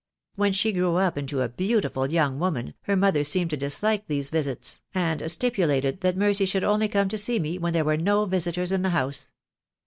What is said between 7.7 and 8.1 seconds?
there were